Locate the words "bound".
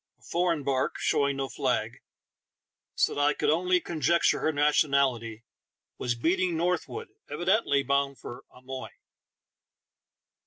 7.83-8.17